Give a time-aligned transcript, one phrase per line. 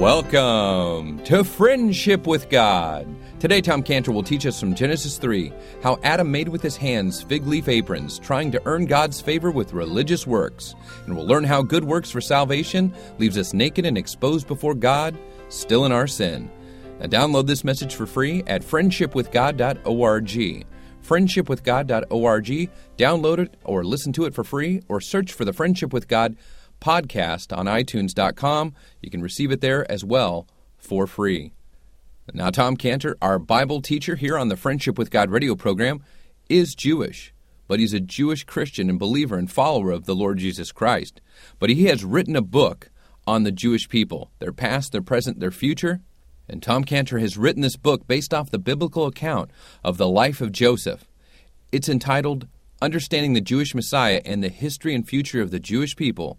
[0.00, 3.06] Welcome to Friendship with God.
[3.38, 5.52] Today, Tom Cantor will teach us from Genesis 3
[5.82, 9.74] how Adam made with his hands fig leaf aprons, trying to earn God's favor with
[9.74, 10.74] religious works.
[11.04, 15.18] And we'll learn how good works for salvation leaves us naked and exposed before God,
[15.50, 16.50] still in our sin.
[16.98, 20.66] Now, download this message for free at friendshipwithgod.org.
[21.06, 22.70] Friendshipwithgod.org.
[22.96, 26.38] Download it or listen to it for free, or search for the Friendship with God
[26.80, 28.74] podcast on iTunes.com.
[29.00, 30.46] You can receive it there as well
[30.78, 31.52] for free.
[32.32, 36.02] Now, Tom Cantor, our Bible teacher here on the Friendship with God radio program,
[36.48, 37.34] is Jewish,
[37.66, 41.20] but he's a Jewish Christian and believer and follower of the Lord Jesus Christ.
[41.58, 42.90] But he has written a book
[43.26, 46.00] on the Jewish people, their past, their present, their future.
[46.48, 49.50] And Tom Cantor has written this book based off the biblical account
[49.84, 51.06] of the life of Joseph.
[51.70, 52.48] It's entitled
[52.82, 56.38] Understanding the Jewish Messiah and the History and Future of the Jewish People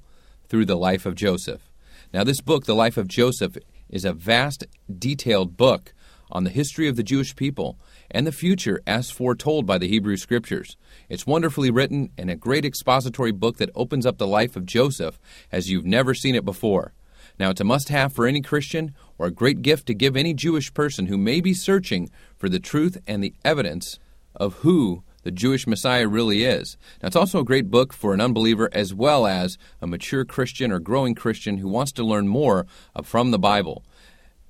[0.52, 1.72] through the life of Joseph.
[2.14, 3.58] Now, this book, The Life of Joseph,
[3.90, 5.94] is a vast, detailed book
[6.30, 7.80] on the history of the Jewish people
[8.12, 10.76] and the future as foretold by the Hebrew Scriptures.
[11.08, 15.18] It's wonderfully written and a great expository book that opens up the life of Joseph
[15.54, 16.92] as you've never seen it before.
[17.40, 20.34] Now, it's a must have for any Christian or a great gift to give any
[20.34, 24.00] Jewish person who may be searching for the truth and the evidence
[24.36, 26.78] of who the Jewish Messiah really is.
[27.02, 30.72] Now, it's also a great book for an unbeliever as well as a mature Christian
[30.72, 32.66] or growing Christian who wants to learn more
[33.04, 33.84] from the Bible.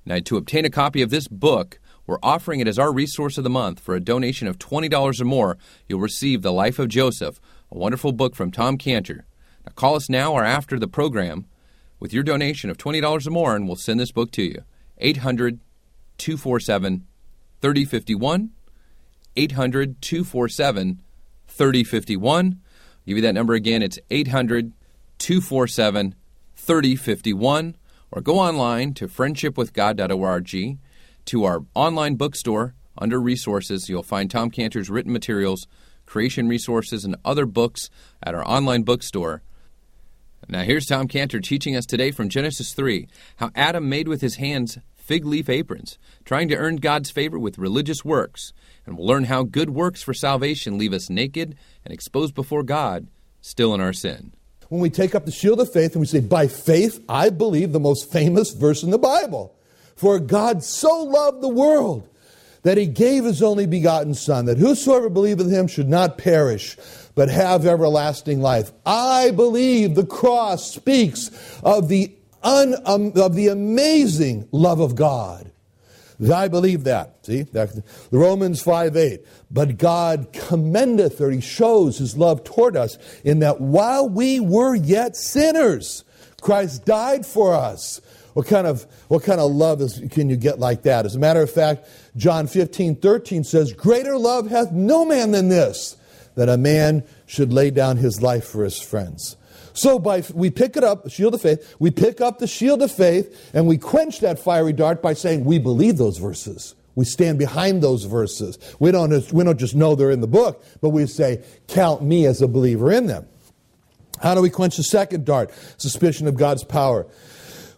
[0.04, 3.44] Now, to obtain a copy of this book, we're offering it as our resource of
[3.44, 3.78] the month.
[3.78, 8.12] For a donation of $20 or more, you'll receive The Life of Joseph, a wonderful
[8.12, 9.26] book from Tom Cantor.
[9.64, 11.46] Now, call us now or after the program
[12.00, 14.62] with your donation of $20 or more, and we'll send this book to you.
[14.98, 15.60] 800
[16.18, 17.06] 247
[17.60, 18.50] 3051.
[19.36, 21.00] 800 247
[21.48, 22.60] 3051.
[23.06, 23.82] Give you that number again.
[23.82, 24.72] It's 800
[25.18, 26.14] 247
[26.56, 27.76] 3051.
[28.10, 30.78] Or go online to friendshipwithgod.org
[31.24, 33.88] to our online bookstore under resources.
[33.88, 35.66] You'll find Tom Cantor's written materials,
[36.04, 37.88] creation resources, and other books
[38.22, 39.42] at our online bookstore.
[40.48, 44.36] Now, here's Tom Cantor teaching us today from Genesis 3 how Adam made with his
[44.36, 48.52] hands fig leaf aprons, trying to earn God's favor with religious works
[48.86, 53.06] and we'll learn how good works for salvation leave us naked and exposed before God,
[53.40, 54.32] still in our sin.
[54.68, 57.72] When we take up the shield of faith and we say, By faith, I believe
[57.72, 59.54] the most famous verse in the Bible.
[59.96, 62.08] For God so loved the world
[62.62, 66.76] that he gave his only begotten Son, that whosoever believeth him should not perish,
[67.14, 68.72] but have everlasting life.
[68.86, 71.30] I believe the cross speaks
[71.62, 75.51] of the, un, um, of the amazing love of God
[76.32, 77.16] I believe that.
[77.22, 77.42] See?
[77.42, 79.20] The Romans 5 8.
[79.50, 84.74] But God commendeth, or He shows His love toward us, in that while we were
[84.74, 86.04] yet sinners,
[86.40, 88.00] Christ died for us.
[88.34, 91.04] What kind of, what kind of love is, can you get like that?
[91.04, 91.86] As a matter of fact,
[92.16, 95.96] John 15 13 says, Greater love hath no man than this,
[96.34, 99.36] that a man should lay down his life for his friends.
[99.72, 102.92] So by we pick it up, shield of faith, we pick up the shield of
[102.92, 106.74] faith and we quench that fiery dart by saying we believe those verses.
[106.94, 108.58] We stand behind those verses.
[108.78, 112.26] We don't, we don't just know they're in the book, but we say, count me
[112.26, 113.26] as a believer in them.
[114.20, 115.50] How do we quench the second dart?
[115.78, 117.06] Suspicion of God's power.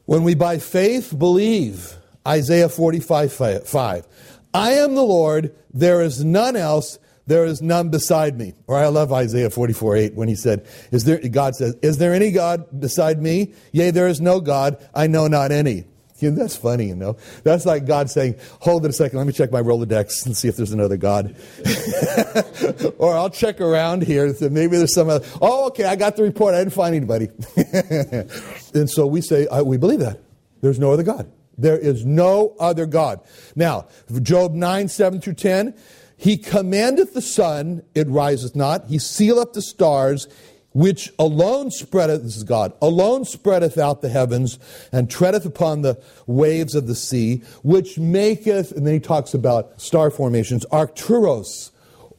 [0.04, 1.96] When we by faith believe,
[2.26, 4.06] Isaiah 45 5,
[4.52, 8.54] I am the Lord, there is none else, there is none beside me.
[8.66, 12.14] Or I love Isaiah 44 8 when he said, is there, God says, Is there
[12.14, 13.54] any God beside me?
[13.72, 15.84] Yea, there is no God, I know not any.
[16.18, 17.16] Yeah, that's funny, you know.
[17.42, 20.48] That's like God saying, Hold it a second, let me check my Rolodex and see
[20.48, 21.34] if there's another God.
[22.98, 24.34] or I'll check around here.
[24.40, 25.26] Maybe there's some other.
[25.42, 26.54] Oh, okay, I got the report.
[26.54, 27.28] I didn't find anybody.
[28.74, 30.20] and so we say, We believe that.
[30.60, 31.30] There's no other God.
[31.58, 33.20] There is no other God.
[33.54, 33.88] Now,
[34.22, 35.74] Job 9, 7 through 10.
[36.16, 38.86] He commandeth the sun, it riseth not.
[38.86, 40.28] He sealeth the stars,
[40.72, 44.58] which alone spreadeth, this is God, alone spreadeth out the heavens,
[44.93, 49.81] and treadeth upon the waves of the sea, which maketh, and then he talks about
[49.81, 51.70] star formations, Arcturus,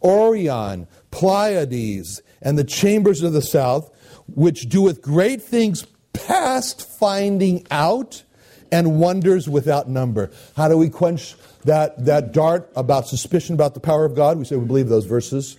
[0.02, 3.92] Orion, Pleiades, and the chambers of the south,
[4.28, 8.24] which doeth great things past finding out,
[8.72, 10.32] and wonders without number.
[10.56, 14.46] How do we quench that, that dart about suspicion about the power of God, we
[14.46, 15.58] say we believe those verses.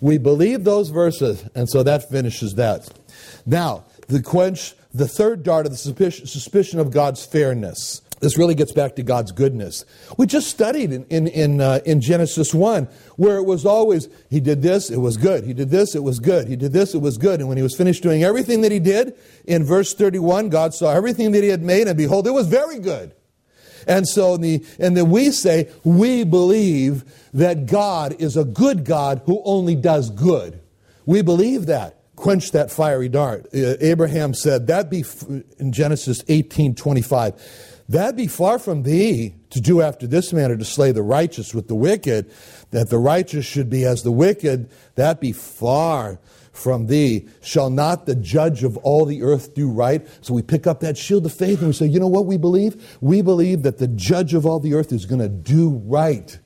[0.00, 2.88] We believe those verses, and so that finishes that.
[3.44, 8.00] Now, the quench, the third dart of the suspicion, of God's fairness.
[8.20, 9.84] this really gets back to God's goodness.
[10.16, 12.84] We just studied in, in, in, uh, in, Genesis 1
[13.16, 15.44] where it was always, He did this, it was good.
[15.44, 16.46] He did this, it was good.
[16.46, 17.40] He did this, it was good.
[17.40, 19.14] And when He was finished doing everything that He did,
[19.46, 22.78] in verse 31, God saw everything that He had made, and behold, it was very
[22.78, 23.14] good.
[23.88, 28.84] And so, in the, and then we say, we believe that God is a good
[28.84, 30.60] God who only does good.
[31.06, 31.94] We believe that.
[32.14, 33.46] Quench that fiery dart.
[33.54, 35.04] Uh, Abraham said, that be,
[35.58, 40.64] in Genesis 18 25, that be far from thee to do after this manner to
[40.64, 42.30] slay the righteous with the wicked,
[42.70, 46.18] that the righteous should be as the wicked, that be far
[46.58, 47.28] from thee.
[47.40, 50.06] Shall not the judge of all the earth do right?
[50.20, 52.36] So we pick up that shield of faith and we say, you know what we
[52.36, 52.98] believe?
[53.00, 56.38] We believe that the judge of all the earth is going to do right.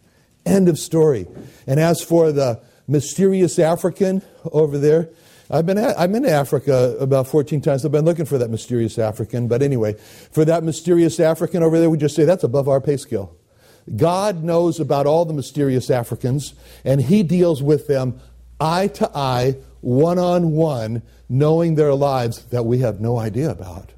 [0.44, 1.26] End of story.
[1.67, 4.23] And as for the mysterious African
[4.53, 5.09] over there,
[5.50, 7.85] I've been at, I'm in Africa about 14 times.
[7.85, 9.49] I've been looking for that mysterious African.
[9.49, 9.94] But anyway,
[10.31, 13.37] for that mysterious African over there, we just say that's above our pay scale.
[13.97, 16.55] God knows about all the mysterious Africans,
[16.85, 18.20] and He deals with them
[18.61, 23.93] eye to eye, one on one, knowing their lives that we have no idea about.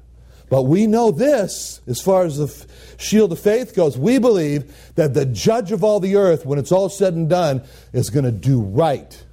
[0.49, 2.67] But we know this, as far as the
[2.97, 6.71] shield of faith goes, we believe that the judge of all the earth, when it's
[6.71, 9.23] all said and done, is going to do right.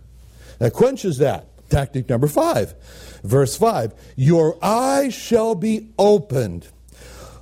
[0.59, 1.47] That quenches that.
[1.69, 2.75] Tactic number five,
[3.25, 6.69] verse five Your eyes shall be opened.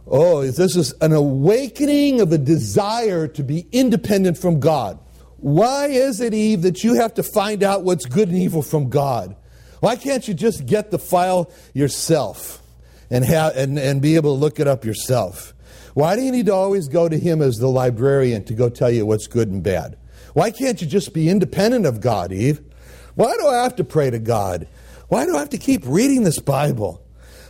[0.06, 4.98] Oh, this is an awakening of a desire to be independent from God.
[5.40, 8.90] Why is it, Eve, that you have to find out what's good and evil from
[8.90, 9.36] God?
[9.80, 12.62] Why can't you just get the file yourself
[13.10, 15.54] and, have, and, and be able to look it up yourself?
[15.94, 18.90] Why do you need to always go to Him as the librarian to go tell
[18.90, 19.96] you what's good and bad?
[20.34, 22.60] Why can't you just be independent of God, Eve?
[23.14, 24.68] Why do I have to pray to God?
[25.08, 27.02] Why do I have to keep reading this Bible?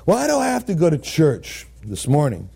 [0.04, 2.48] Why do I have to go to church this morning?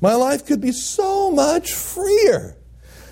[0.00, 2.56] My life could be so much freer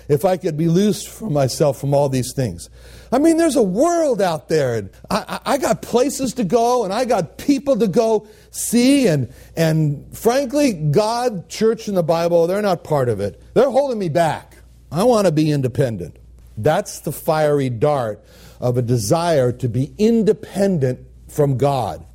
[0.07, 2.69] if I could be loosed from myself from all these things.
[3.11, 6.91] I mean, there's a world out there, and I, I, got places to go, and
[6.91, 12.61] I got people to go see, and, and frankly, God, church, and the Bible, they're
[12.63, 13.39] not part of it.
[13.53, 14.57] They're holding me back.
[14.91, 16.17] I want to be independent.
[16.57, 18.23] That's the fiery dart
[18.59, 22.05] of a desire to be independent from God.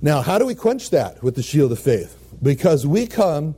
[0.00, 2.16] Now, how do we quench that with the shield of faith?
[2.42, 3.56] Because we come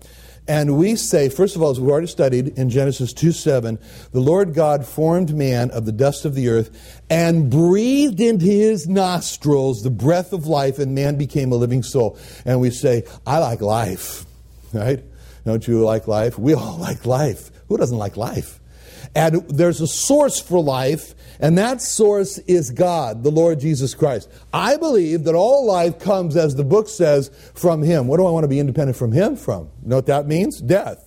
[0.51, 3.79] and we say, first of all, as we've already studied in Genesis 2 7,
[4.11, 8.89] the Lord God formed man of the dust of the earth and breathed into his
[8.89, 12.19] nostrils the breath of life, and man became a living soul.
[12.45, 14.27] And we say, I like life,
[14.73, 15.05] right?
[15.45, 16.37] Don't you like life?
[16.37, 17.53] We all like life.
[17.69, 18.59] Who doesn't like life?
[19.15, 24.31] And there's a source for life, and that source is God, the Lord Jesus Christ.
[24.53, 28.07] I believe that all life comes, as the book says, from Him.
[28.07, 29.71] What do I want to be independent from Him from?
[29.83, 30.61] You know what that means?
[30.61, 31.07] Death.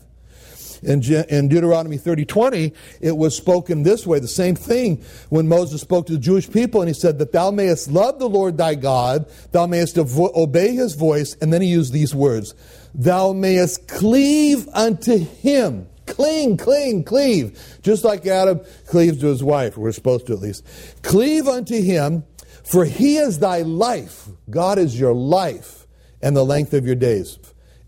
[0.81, 5.79] In, in Deuteronomy 30 20, it was spoken this way, the same thing when Moses
[5.79, 8.75] spoke to the Jewish people, and he said, That thou mayest love the Lord thy
[8.75, 12.53] God, thou mayest avo- obey his voice, and then he used these words,
[12.93, 17.79] Thou mayest cleave unto him Cling, cling, cleave.
[17.81, 19.77] Just like Adam cleaves to his wife.
[19.77, 20.63] We're supposed to at least.
[21.01, 22.23] Cleave unto him,
[22.63, 24.27] for he is thy life.
[24.47, 25.87] God is your life
[26.21, 27.39] and the length of your days.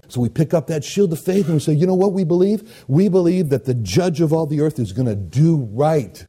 [0.08, 2.24] So we pick up that shield of faith and we say, you know what we
[2.24, 2.84] believe?
[2.88, 6.26] We believe that the judge of all the earth is going to do right.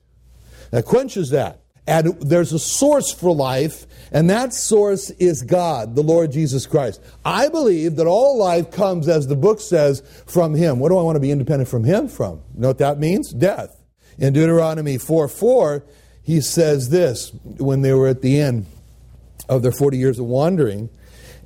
[0.73, 1.63] That quenches that.
[1.87, 7.01] And there's a source for life, and that source is God, the Lord Jesus Christ.
[7.25, 10.81] I believe that all life comes, as the book says, from Him.
[10.81, 12.43] What do I want to be independent from Him from?
[12.55, 13.33] You know what that means?
[13.33, 13.81] Death.
[14.19, 15.85] In Deuteronomy 4 4,
[16.23, 18.67] he says this when they were at the end
[19.49, 20.91] of their 40 years of wandering.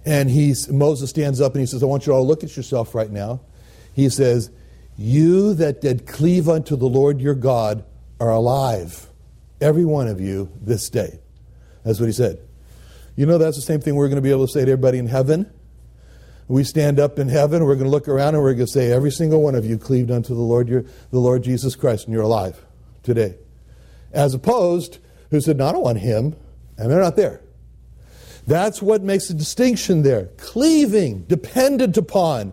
[0.06, 2.56] And he's, Moses stands up and he says, I want you all to look at
[2.56, 3.42] yourself right now.
[3.92, 4.50] He says,
[4.96, 7.84] You that did cleave unto the Lord your God
[8.18, 9.09] are alive
[9.60, 11.20] every one of you this day.
[11.84, 12.40] That's what he said.
[13.16, 14.98] You know, that's the same thing we're going to be able to say to everybody
[14.98, 15.50] in heaven.
[16.48, 18.90] We stand up in heaven, we're going to look around and we're going to say,
[18.90, 22.14] Every single one of you cleaved unto the Lord, your, the Lord Jesus Christ, and
[22.14, 22.64] you're alive
[23.02, 23.36] today.
[24.12, 24.98] As opposed,
[25.30, 26.34] who said, No, I don't want him,
[26.76, 27.40] and they're not there.
[28.48, 30.26] That's what makes the distinction there.
[30.38, 32.52] Cleaving, dependent upon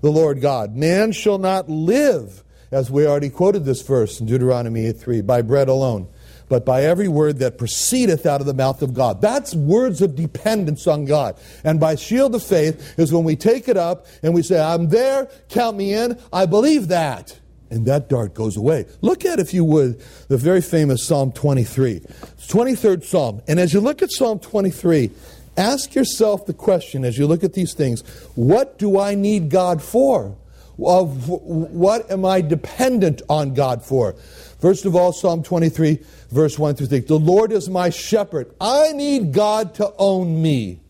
[0.00, 0.74] the Lord God.
[0.74, 5.42] Man shall not live, as we already quoted this verse in Deuteronomy 8 3, by
[5.42, 6.08] bread alone
[6.48, 9.20] but by every word that proceedeth out of the mouth of God.
[9.20, 11.36] That's words of dependence on God.
[11.62, 14.88] And by shield of faith is when we take it up and we say, I'm
[14.88, 17.38] there, count me in, I believe that.
[17.70, 18.86] And that dart goes away.
[19.00, 22.00] Look at, if you would, the very famous Psalm 23.
[22.00, 23.42] 23rd Psalm.
[23.48, 25.10] And as you look at Psalm 23,
[25.56, 28.02] ask yourself the question as you look at these things
[28.34, 30.36] what do I need God for?
[30.78, 34.14] Of what am I dependent on God for?
[34.60, 36.00] First of all, Psalm 23,
[36.30, 37.00] verse 1 through 3.
[37.00, 38.54] The Lord is my shepherd.
[38.60, 40.80] I need God to own me.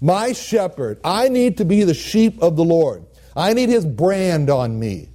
[0.00, 1.00] My shepherd.
[1.04, 3.04] I need to be the sheep of the Lord.
[3.36, 5.08] I need his brand on me.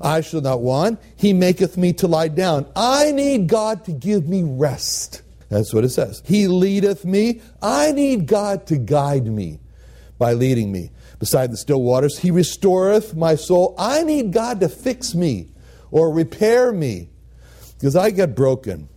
[0.00, 1.00] I shall not want.
[1.16, 2.66] He maketh me to lie down.
[2.76, 5.22] I need God to give me rest.
[5.48, 6.22] That's what it says.
[6.26, 7.40] He leadeth me.
[7.62, 9.60] I need God to guide me
[10.18, 12.18] by leading me beside the still waters.
[12.18, 13.74] He restoreth my soul.
[13.78, 15.48] I need God to fix me
[15.90, 17.10] or repair me
[17.78, 18.88] because I get broken.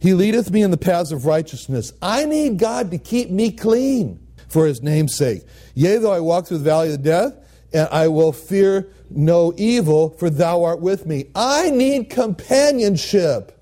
[0.00, 1.92] He leadeth me in the paths of righteousness.
[2.02, 5.42] I need God to keep me clean for his name's sake.
[5.74, 7.34] Yea, though I walk through the valley of death,
[7.72, 11.26] and I will fear no evil, for thou art with me.
[11.34, 13.52] I need companionship.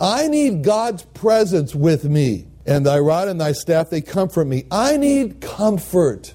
[0.00, 2.46] I need God's presence with me.
[2.66, 4.64] And thy rod and thy staff, they comfort me.
[4.70, 6.34] I need comfort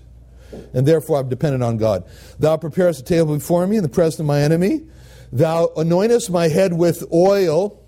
[0.73, 2.03] and therefore I'm dependent on God.
[2.39, 4.87] Thou preparest a table before me in the presence of my enemy.
[5.31, 7.83] Thou anointest my head with oil.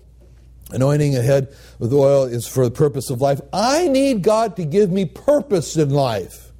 [0.70, 3.40] Anointing a head with oil is for the purpose of life.
[3.52, 6.52] I need God to give me purpose in life.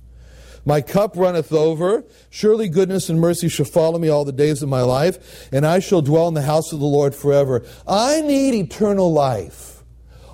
[0.65, 2.05] My cup runneth over.
[2.31, 5.81] Surely goodness and mercy shall follow me all the days of my life, and I
[5.81, 7.65] shall dwell in the house of the Lord forever.
[7.87, 9.83] I need eternal life.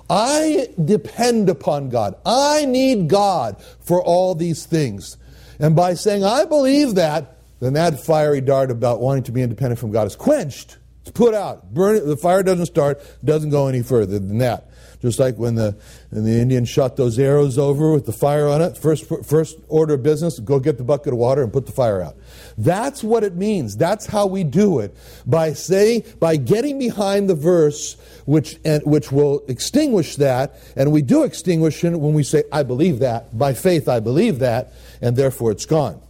[0.09, 2.15] I depend upon God.
[2.25, 5.17] I need God for all these things.
[5.59, 9.79] And by saying, I believe that, then that fiery dart about wanting to be independent
[9.79, 10.77] from God is quenched.
[11.01, 11.73] It's put out.
[11.73, 12.05] Burn it.
[12.05, 14.68] The fire doesn't start, doesn't go any further than that.
[15.01, 15.77] Just like when the,
[16.09, 19.93] when the Indians shot those arrows over with the fire on it, first, first order
[19.93, 22.17] of business, go get the bucket of water and put the fire out.
[22.57, 23.77] That's what it means.
[23.77, 24.95] That's how we do it.
[25.25, 31.01] By saying, by getting behind the verse which, and, which will extinguish that, and we
[31.01, 33.37] do extinguish it when we say, I believe that.
[33.37, 36.01] By faith, I believe that and therefore it's gone.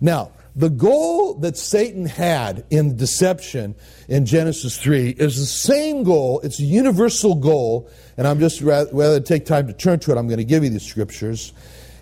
[0.00, 3.76] Now, the goal that Satan had in deception
[4.08, 6.40] in Genesis 3 is the same goal.
[6.40, 10.18] It's a universal goal, and I'm just rather, rather take time to turn to it,
[10.18, 11.52] I'm going to give you the scriptures.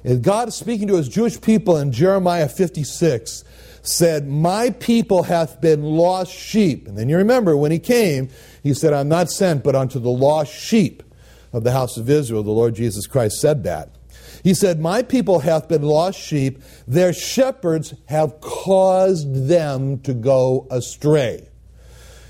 [0.04, 3.44] And God is speaking to his Jewish people in Jeremiah 56
[3.82, 6.88] said, My people hath been lost sheep.
[6.88, 8.30] And then you remember when he came,
[8.62, 11.02] he said, I'm not sent but unto the lost sheep
[11.52, 12.42] of the house of Israel.
[12.42, 13.95] The Lord Jesus Christ said that.
[14.42, 20.66] He said, My people hath been lost sheep, their shepherds have caused them to go
[20.70, 21.48] astray.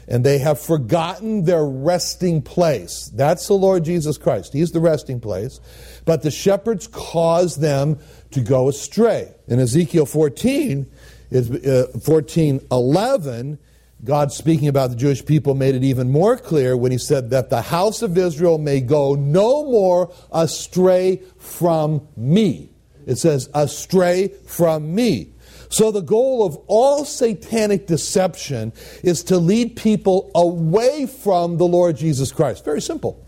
[0.08, 3.10] And they have forgotten their resting place.
[3.12, 4.52] That's the Lord Jesus Christ.
[4.52, 5.60] He's the resting place.
[6.04, 7.98] But the shepherds caused them
[8.30, 9.34] to go astray.
[9.48, 10.86] In Ezekiel 14,
[11.30, 13.58] is uh, 14 11,
[14.04, 17.50] God speaking about the Jewish people made it even more clear when he said that
[17.50, 22.70] the house of Israel may go no more astray from me.
[23.06, 25.32] It says, astray from me.
[25.68, 28.72] So, the goal of all satanic deception
[29.02, 32.64] is to lead people away from the Lord Jesus Christ.
[32.64, 33.26] Very simple.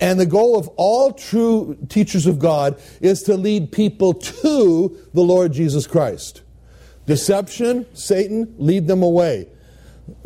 [0.00, 5.22] And the goal of all true teachers of God is to lead people to the
[5.22, 6.42] Lord Jesus Christ.
[7.06, 9.48] Deception, Satan, lead them away.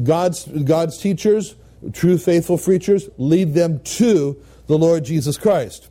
[0.02, 1.54] God's, God's teachers,
[1.92, 5.88] true faithful preachers, lead them to the Lord Jesus Christ.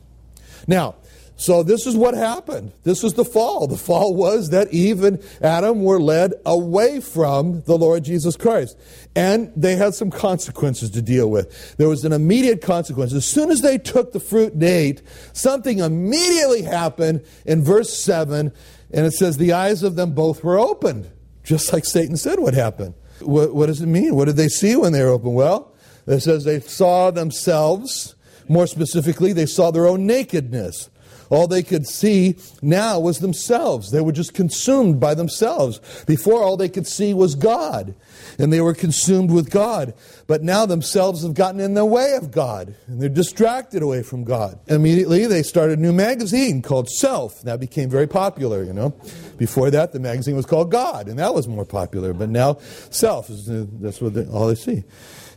[0.66, 0.96] Now,
[1.36, 2.72] so this is what happened.
[2.84, 3.66] This is the fall.
[3.66, 8.78] The fall was that Eve and Adam were led away from the Lord Jesus Christ.
[9.16, 11.76] And they had some consequences to deal with.
[11.76, 13.12] There was an immediate consequence.
[13.12, 18.52] As soon as they took the fruit and ate, something immediately happened in verse 7,
[18.92, 21.10] and it says, The eyes of them both were opened,
[21.42, 22.94] just like Satan said would happen.
[23.26, 24.14] What, what does it mean?
[24.14, 25.34] What did they see when they were open?
[25.34, 25.72] Well,
[26.06, 28.14] it says they saw themselves.
[28.48, 30.90] More specifically, they saw their own nakedness.
[31.30, 33.90] All they could see now was themselves.
[33.90, 35.80] They were just consumed by themselves.
[36.06, 37.94] Before, all they could see was God,
[38.38, 39.94] and they were consumed with God.
[40.26, 44.24] But now themselves have gotten in the way of God, and they're distracted away from
[44.24, 44.58] God.
[44.66, 47.42] Immediately, they started a new magazine called Self.
[47.42, 48.94] That became very popular, you know.
[49.36, 52.12] Before that, the magazine was called God, and that was more popular.
[52.12, 52.58] But now,
[52.90, 54.84] Self is uh, that's what they, all they see.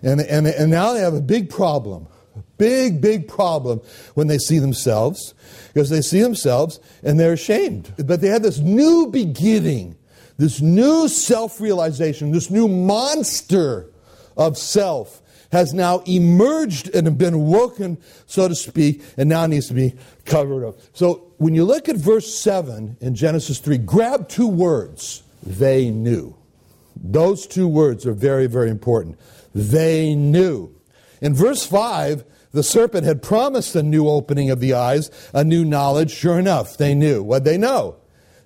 [0.04, 2.08] And, and, and now they have a big problem
[2.58, 3.82] Big, big problem
[4.16, 5.34] when they see themselves
[5.74, 7.94] because they see themselves and they're ashamed.
[7.98, 9.96] But they have this new beginning,
[10.38, 13.92] this new self realization, this new monster
[14.36, 15.22] of self
[15.52, 19.94] has now emerged and been woken, so to speak, and now needs to be
[20.26, 20.78] covered up.
[20.94, 26.36] So when you look at verse 7 in Genesis 3, grab two words they knew.
[26.96, 29.18] Those two words are very, very important.
[29.54, 30.74] They knew.
[31.22, 32.24] In verse 5,
[32.58, 36.12] the serpent had promised a new opening of the eyes, a new knowledge.
[36.12, 37.24] Sure enough, they knew.
[37.24, 37.96] What they know?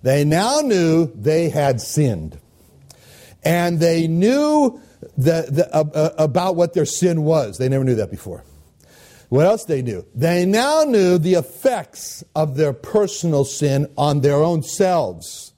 [0.03, 2.37] They now knew they had sinned.
[3.43, 4.79] and they knew
[5.17, 7.57] the, the, uh, uh, about what their sin was.
[7.57, 8.43] They never knew that before.
[9.29, 10.05] What else they knew?
[10.13, 15.53] They now knew the effects of their personal sin on their own selves.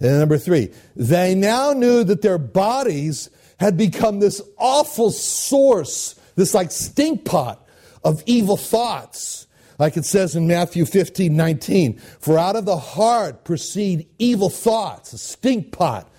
[0.00, 6.54] And number three, they now knew that their bodies had become this awful source, this
[6.54, 7.66] like stink pot
[8.04, 9.46] of evil thoughts.
[9.78, 15.12] Like it says in Matthew 15, 19, for out of the heart proceed evil thoughts,
[15.12, 16.10] a stink pot,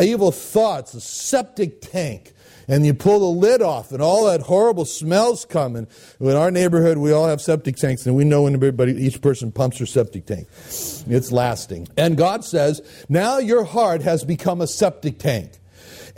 [0.00, 2.34] evil thoughts, a septic tank.
[2.68, 5.74] And you pull the lid off, and all that horrible smells come.
[5.74, 5.88] And
[6.20, 9.50] in our neighborhood, we all have septic tanks, and we know when everybody, each person
[9.50, 10.46] pumps their septic tank.
[10.48, 11.88] It's lasting.
[11.96, 15.59] And God says, now your heart has become a septic tank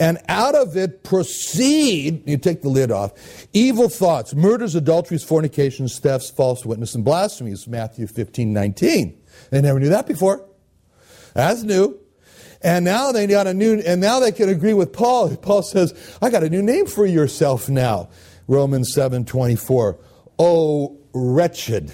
[0.03, 3.13] and out of it proceed, you take the lid off,
[3.53, 9.23] evil thoughts, murders, adulteries, fornications, thefts, false witness, and blasphemies, Matthew 15, 19.
[9.51, 10.45] They never knew that before.
[11.35, 12.01] That's new.
[12.63, 15.37] And now they got a new, and now they can agree with Paul.
[15.37, 18.09] Paul says, I got a new name for yourself now.
[18.49, 20.01] Romans 7, 24.
[20.37, 21.93] Oh, wretched,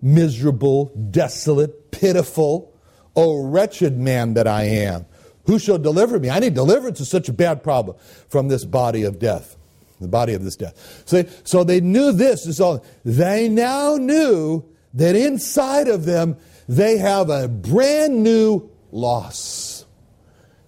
[0.00, 2.72] miserable, desolate, pitiful,
[3.16, 5.06] oh, wretched man that I am.
[5.46, 6.30] Who shall deliver me?
[6.30, 7.00] I need deliverance.
[7.00, 7.96] It's such a bad problem
[8.28, 9.56] from this body of death.
[10.00, 11.02] The body of this death.
[11.06, 12.46] So, so they knew this.
[12.46, 16.36] Is all, they now knew that inside of them
[16.68, 19.84] they have a brand new loss.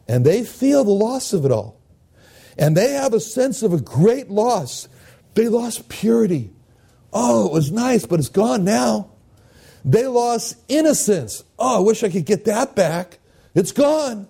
[0.09, 1.81] And they feel the loss of it all.
[2.59, 4.89] And they have a sense of a great loss.
[5.35, 6.53] They lost purity.
[7.13, 9.11] Oh, it was nice, but it's gone now.
[9.85, 11.45] They lost innocence.
[11.59, 13.19] Oh, I wish I could get that back.
[13.55, 14.29] It's gone.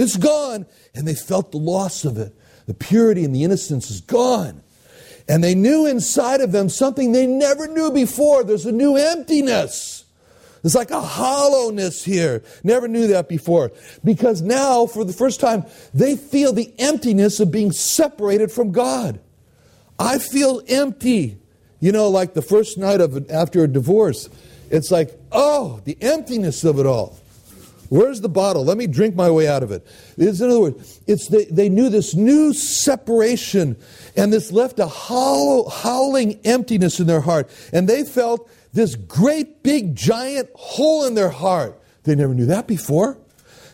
[0.00, 0.66] It's gone.
[0.94, 2.34] And they felt the loss of it.
[2.66, 4.62] The purity and the innocence is gone.
[5.28, 8.42] And they knew inside of them something they never knew before.
[8.42, 10.04] There's a new emptiness.
[10.62, 12.42] There's like a hollowness here.
[12.64, 13.72] Never knew that before.
[14.02, 19.20] Because now, for the first time, they feel the emptiness of being separated from God.
[19.98, 21.38] I feel empty.
[21.78, 24.30] You know, like the first night of after a divorce,
[24.70, 27.18] it's like, oh, the emptiness of it all.
[27.90, 28.64] Where's the bottle?
[28.64, 29.84] Let me drink my way out of it.
[30.16, 33.76] It's, in other words, it's they, they knew this new separation,
[34.16, 37.50] and this left a hollow, howling emptiness in their heart.
[37.72, 41.82] And they felt this great, big, giant hole in their heart.
[42.04, 43.18] They never knew that before.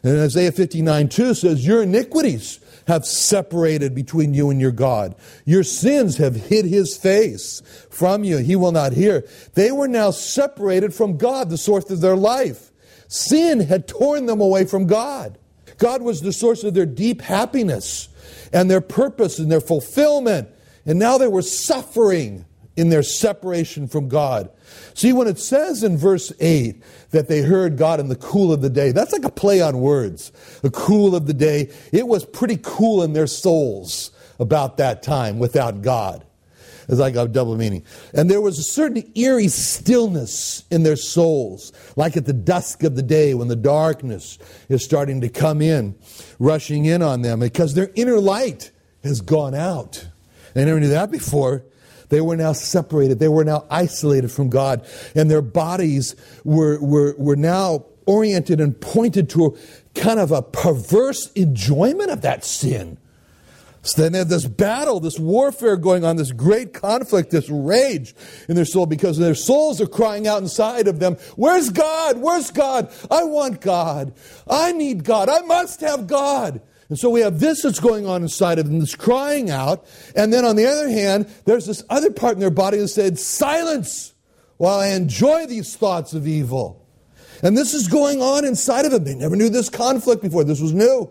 [0.03, 5.14] And Isaiah 59 2 says, Your iniquities have separated between you and your God.
[5.45, 8.38] Your sins have hid his face from you.
[8.38, 9.27] He will not hear.
[9.53, 12.65] They were now separated from God, the source of their life.
[13.09, 15.38] Sin had torn them away from God.
[15.79, 18.09] God was the source of their deep happiness
[18.53, 20.49] and their purpose and their fulfillment.
[20.85, 22.45] And now they were suffering
[22.77, 24.51] in their separation from God.
[24.95, 28.61] See, when it says in verse 8 that they heard God in the cool of
[28.61, 30.31] the day, that's like a play on words.
[30.62, 31.73] The cool of the day.
[31.92, 36.25] It was pretty cool in their souls about that time without God.
[36.88, 37.85] It's like a double meaning.
[38.14, 42.94] And there was a certain eerie stillness in their souls, like at the dusk of
[42.94, 45.96] the day when the darkness is starting to come in,
[46.38, 48.70] rushing in on them, because their inner light
[49.03, 50.09] has gone out.
[50.55, 51.64] They never knew that before.
[52.09, 53.18] They were now separated.
[53.18, 54.87] They were now isolated from God.
[55.14, 59.59] And their bodies were, were, were now oriented and pointed to
[59.94, 62.99] kind of a perverse enjoyment of that sin.
[63.87, 68.14] So then they have this battle, this warfare going on, this great conflict, this rage
[68.49, 72.18] in their soul because their souls are crying out inside of them, Where's God?
[72.18, 72.92] Where's God?
[73.11, 74.12] I want God.
[74.49, 75.29] I need God.
[75.29, 76.61] I must have God.
[76.88, 79.87] And so we have this that's going on inside of them that's crying out.
[80.16, 83.18] And then on the other hand, there's this other part in their body that said,
[83.18, 84.14] Silence
[84.57, 86.87] while I enjoy these thoughts of evil.
[87.42, 89.05] And this is going on inside of them.
[89.05, 90.42] They never knew this conflict before.
[90.42, 91.11] This was new.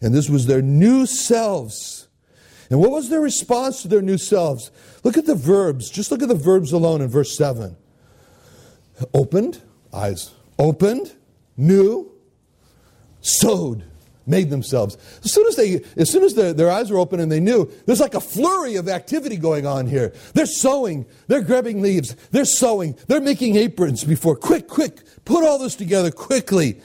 [0.00, 2.08] And this was their knew selves.
[2.70, 4.70] And what was their response to their new selves?
[5.02, 5.90] Look at the verbs.
[5.90, 7.76] Just look at the verbs alone in verse 7.
[9.12, 9.60] Opened,
[9.92, 11.16] eyes opened,
[11.56, 12.12] new,
[13.22, 13.82] sewed,
[14.26, 14.96] made themselves.
[15.24, 17.68] As soon as they, as soon as their, their eyes were open and they knew,
[17.86, 20.12] there's like a flurry of activity going on here.
[20.34, 24.36] They're sewing, they're grabbing leaves, they're sewing, they're making aprons before.
[24.36, 26.80] Quick, quick, put all this together quickly.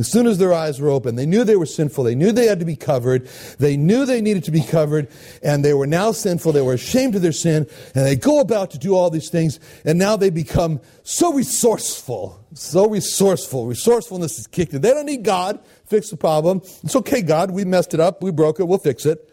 [0.00, 2.04] As soon as their eyes were open, they knew they were sinful.
[2.04, 3.26] They knew they had to be covered.
[3.58, 5.08] They knew they needed to be covered,
[5.42, 6.52] and they were now sinful.
[6.52, 9.60] They were ashamed of their sin, and they go about to do all these things,
[9.84, 12.42] and now they become so resourceful.
[12.54, 13.66] So resourceful.
[13.66, 14.80] Resourcefulness is kicked in.
[14.80, 15.60] They don't need God.
[15.86, 16.62] Fix the problem.
[16.82, 17.50] It's okay, God.
[17.50, 18.22] We messed it up.
[18.22, 18.64] We broke it.
[18.64, 19.30] We'll fix it.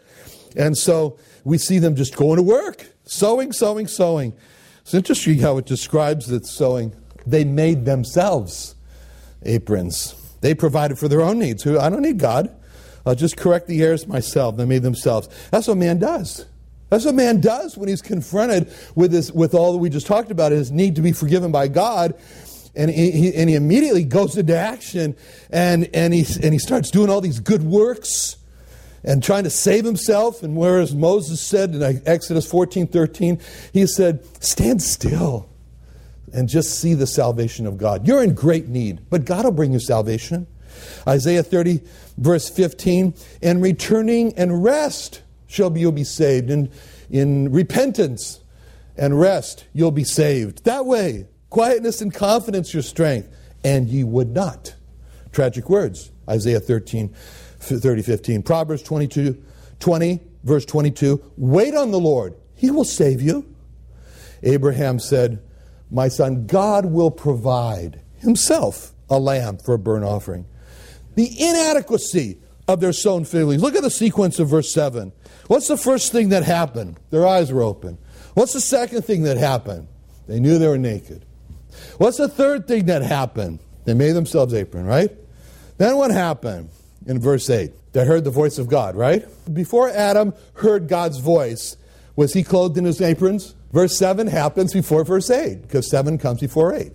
[0.54, 4.34] And so we see them just going to work, sewing, sewing, sewing.
[4.82, 6.94] It's interesting how it describes that sewing.
[7.26, 8.74] They made themselves
[9.44, 10.14] aprons.
[10.40, 11.62] They provided for their own needs.
[11.62, 12.54] Who I don't need God.
[13.06, 14.56] I'll just correct the errors myself.
[14.56, 15.28] They made themselves.
[15.50, 16.44] That's what man does.
[16.90, 20.30] That's what man does when he's confronted with this, with all that we just talked
[20.30, 22.14] about, his need to be forgiven by God.
[22.74, 25.16] And he, and he immediately goes into action
[25.50, 28.36] and, and, he, and he starts doing all these good works
[29.02, 30.42] and trying to save himself.
[30.42, 33.40] And whereas Moses said in Exodus 14 13,
[33.72, 35.48] he said, Stand still
[36.32, 38.06] and just see the salvation of God.
[38.06, 40.46] You're in great need, but God will bring you salvation.
[41.06, 41.80] Isaiah 30,
[42.16, 46.50] verse 15, and returning and rest shall you'll be saved.
[46.50, 46.70] And
[47.10, 48.40] in repentance
[48.96, 50.64] and rest, you'll be saved.
[50.64, 53.34] That way, quietness and confidence, your strength.
[53.64, 54.74] And ye would not.
[55.32, 56.12] Tragic words.
[56.28, 57.08] Isaiah 13,
[57.58, 58.42] 30, 15.
[58.42, 59.42] Proverbs 22,
[59.80, 61.32] 20, verse 22.
[61.36, 63.52] Wait on the Lord, he will save you.
[64.42, 65.42] Abraham said,
[65.90, 70.46] My son, God will provide himself a lamb for a burnt offering.
[71.14, 73.46] The inadequacy of their sewn fig.
[73.46, 75.12] Look at the sequence of verse 7.
[75.46, 77.00] What's the first thing that happened?
[77.10, 77.98] Their eyes were open.
[78.34, 79.88] What's the second thing that happened?
[80.26, 81.24] They knew they were naked.
[81.96, 83.60] What's the third thing that happened?
[83.86, 85.10] They made themselves apron, right?
[85.78, 86.68] Then what happened
[87.06, 87.72] in verse 8?
[87.94, 89.24] They heard the voice of God, right?
[89.52, 91.76] Before Adam heard God's voice,
[92.18, 93.54] was he clothed in his aprons?
[93.70, 96.90] Verse 7 happens before verse 8, because 7 comes before 8.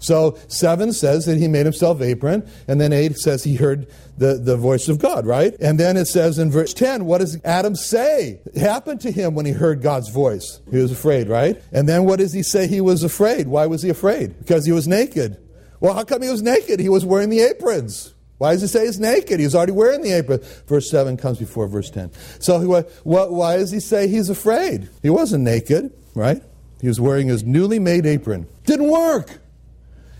[0.00, 3.86] So 7 says that he made himself apron, and then 8 says he heard
[4.18, 5.54] the, the voice of God, right?
[5.60, 9.46] And then it says in verse 10, what does Adam say happened to him when
[9.46, 10.60] he heard God's voice?
[10.70, 11.58] He was afraid, right?
[11.72, 13.48] And then what does he say he was afraid?
[13.48, 14.38] Why was he afraid?
[14.38, 15.38] Because he was naked.
[15.80, 16.80] Well, how come he was naked?
[16.80, 18.14] He was wearing the aprons.
[18.38, 19.40] Why does he say he's naked?
[19.40, 20.40] He's already wearing the apron.
[20.66, 22.10] Verse 7 comes before verse 10.
[22.38, 24.90] So he, what, why does he say he's afraid?
[25.02, 26.42] He wasn't naked, right?
[26.80, 28.46] He was wearing his newly made apron.
[28.64, 29.38] Didn't work.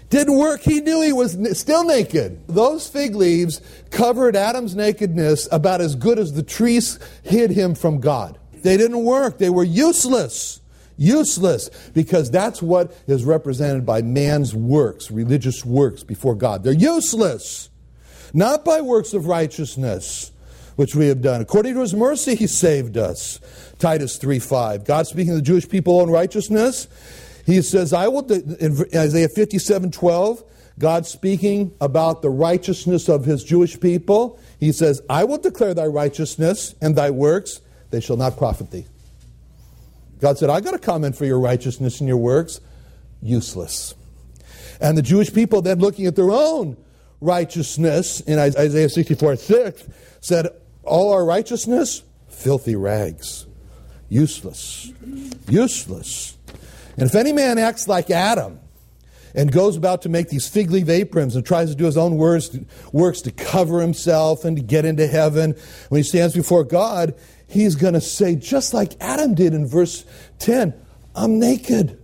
[0.09, 0.61] Didn't work.
[0.61, 2.47] He knew he was still naked.
[2.47, 8.01] Those fig leaves covered Adam's nakedness about as good as the trees hid him from
[8.01, 8.39] God.
[8.53, 9.39] They didn't work.
[9.39, 10.61] They were useless.
[10.97, 16.63] Useless because that's what is represented by man's works, religious works before God.
[16.65, 17.69] They're useless.
[18.35, 20.33] Not by works of righteousness,
[20.77, 21.41] which we have done.
[21.41, 23.41] According to his mercy, he saved us.
[23.79, 24.85] Titus 3 5.
[24.85, 26.89] God speaking to the Jewish people on righteousness
[27.47, 30.43] he says, I will, in Isaiah 57 12,
[30.81, 35.87] God speaking about the righteousness of his Jewish people, he says, I will declare thy
[35.87, 37.61] righteousness and thy works,
[37.91, 38.87] they shall not profit thee.
[40.21, 42.61] God said, I got a comment for your righteousness and your works.
[43.23, 43.95] Useless.
[44.81, 46.77] And the Jewish people then looking at their own
[47.21, 49.89] righteousness in Isaiah 64 6
[50.21, 50.49] said,
[50.83, 53.47] All our righteousness, filthy rags.
[54.09, 54.93] Useless.
[55.49, 56.37] Useless.
[56.97, 58.61] And if any man acts like Adam
[59.35, 62.17] and goes about to make these fig leaf aprons and tries to do his own
[62.17, 65.55] works to, works to cover himself and to get into heaven,
[65.89, 67.15] when he stands before God,
[67.49, 70.05] he's going to say, just like Adam did in verse
[70.39, 70.75] 10,
[71.15, 72.01] I'm naked.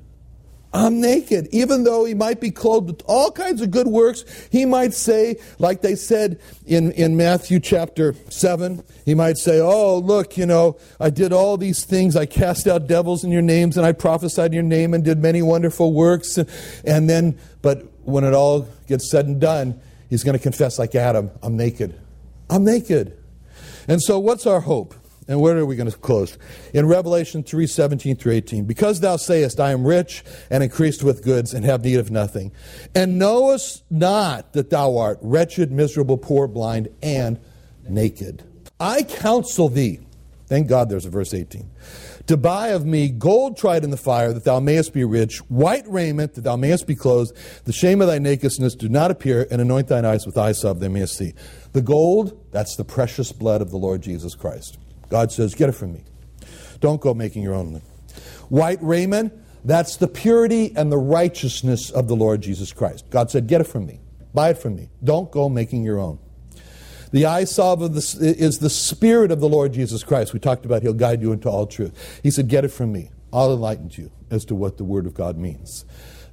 [0.74, 1.48] I'm naked.
[1.52, 5.36] Even though he might be clothed with all kinds of good works, he might say,
[5.58, 10.78] like they said in, in Matthew chapter 7, he might say, Oh, look, you know,
[10.98, 12.16] I did all these things.
[12.16, 15.18] I cast out devils in your names, and I prophesied in your name, and did
[15.18, 16.38] many wonderful works.
[16.38, 16.48] And,
[16.84, 20.94] and then, but when it all gets said and done, he's going to confess, like
[20.94, 22.00] Adam, I'm naked.
[22.48, 23.18] I'm naked.
[23.88, 24.94] And so, what's our hope?
[25.28, 26.36] And where are we going to close?
[26.74, 28.64] In Revelation 3 17 through 18.
[28.64, 32.52] Because thou sayest, I am rich and increased with goods and have need of nothing,
[32.94, 37.38] and knowest not that thou art wretched, miserable, poor, blind, and
[37.88, 38.42] naked.
[38.80, 40.00] I counsel thee,
[40.46, 41.70] thank God there's a verse 18,
[42.26, 45.86] to buy of me gold tried in the fire, that thou mayest be rich, white
[45.86, 49.60] raiment, that thou mayest be clothed, the shame of thy nakedness do not appear, and
[49.60, 51.32] anoint thine eyes with eye salve, they mayest see.
[51.72, 54.78] The gold, that's the precious blood of the Lord Jesus Christ.
[55.12, 56.04] God says, Get it from me.
[56.80, 57.82] Don't go making your own.
[58.48, 63.10] White raiment, that's the purity and the righteousness of the Lord Jesus Christ.
[63.10, 64.00] God said, Get it from me.
[64.32, 64.88] Buy it from me.
[65.04, 66.18] Don't go making your own.
[67.10, 70.32] The eye salve of the, is the Spirit of the Lord Jesus Christ.
[70.32, 72.20] We talked about He'll guide you into all truth.
[72.22, 73.10] He said, Get it from me.
[73.34, 75.84] I'll enlighten you as to what the Word of God means.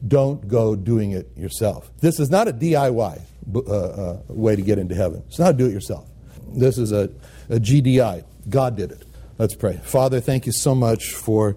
[0.07, 1.91] Don't go doing it yourself.
[1.99, 3.21] This is not a DIY
[3.53, 5.21] uh, uh, way to get into heaven.
[5.27, 6.09] It's not do it yourself.
[6.53, 7.09] This is a,
[7.49, 8.23] a GDI.
[8.49, 9.05] God did it.
[9.37, 9.79] Let's pray.
[9.83, 11.55] Father, thank you so much for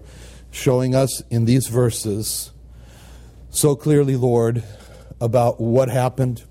[0.51, 2.51] showing us in these verses
[3.49, 4.63] so clearly, Lord,
[5.19, 6.43] about what happened.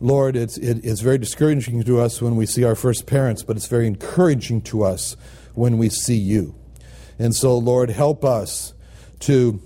[0.00, 3.56] Lord, it's, it, it's very discouraging to us when we see our first parents, but
[3.56, 5.16] it's very encouraging to us
[5.54, 6.54] when we see you.
[7.18, 8.74] And so, Lord, help us
[9.20, 9.62] to,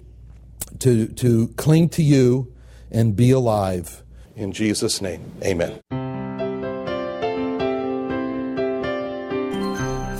[0.81, 2.53] to, to cling to you
[2.91, 4.03] and be alive.
[4.37, 5.81] In Jesus' name, amen.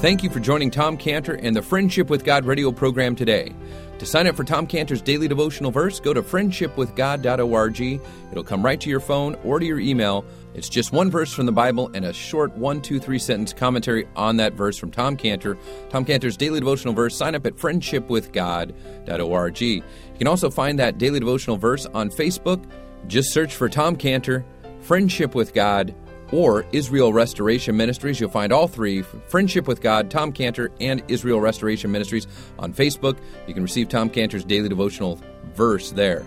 [0.01, 3.53] Thank you for joining Tom Cantor and the Friendship with God radio program today.
[3.99, 8.01] To sign up for Tom Cantor's daily devotional verse, go to friendshipwithgod.org.
[8.31, 10.25] It'll come right to your phone or to your email.
[10.55, 14.07] It's just one verse from the Bible and a short one, two, three sentence commentary
[14.15, 15.59] on that verse from Tom Cantor.
[15.91, 17.17] Tom Cantor's daily devotional verse.
[17.17, 19.61] Sign up at friendshipwithgod.org.
[19.61, 19.83] You
[20.17, 22.65] can also find that daily devotional verse on Facebook.
[23.09, 24.45] Just search for Tom Cantor,
[24.81, 25.93] Friendship with God
[26.33, 28.21] or Israel Restoration Ministries.
[28.21, 32.27] You'll find all three Friendship with God, Tom Cantor, and Israel Restoration Ministries
[32.59, 33.17] on Facebook.
[33.47, 35.21] You can receive Tom Cantor's daily devotional
[35.55, 36.25] verse there.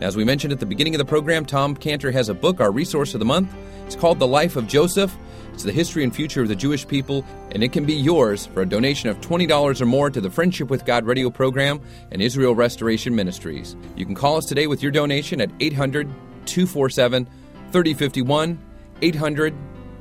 [0.00, 2.70] As we mentioned at the beginning of the program, Tom Cantor has a book, our
[2.70, 3.52] resource of the month.
[3.84, 5.14] It's called The Life of Joseph.
[5.52, 8.62] It's the history and future of the Jewish people, and it can be yours for
[8.62, 12.54] a donation of $20 or more to the Friendship with God radio program and Israel
[12.54, 13.76] Restoration Ministries.
[13.94, 16.08] You can call us today with your donation at 800
[16.46, 17.26] 247
[17.72, 18.69] 3051.
[19.02, 19.54] 800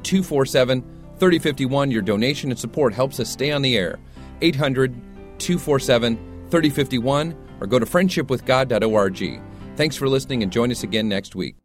[0.04, 0.82] 247
[1.18, 1.92] 3051.
[1.92, 4.00] Your donation and support helps us stay on the air.
[4.42, 4.94] 800
[5.40, 6.18] 247
[6.50, 9.42] 3051 or go to friendshipwithgod.org.
[9.76, 11.59] Thanks for listening and join us again next week.